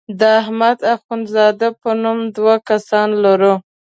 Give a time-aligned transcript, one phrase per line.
[0.19, 3.53] د احمد اخوند زاده په نوم دوه کسان لرو.